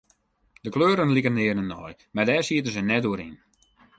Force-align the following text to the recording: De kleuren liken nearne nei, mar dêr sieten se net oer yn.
De 0.63 0.69
kleuren 0.75 1.13
liken 1.15 1.35
nearne 1.37 1.65
nei, 1.71 1.95
mar 2.13 2.25
dêr 2.27 2.43
sieten 2.45 2.73
se 2.75 2.81
net 2.83 3.05
oer 3.09 3.21
yn. 3.27 3.35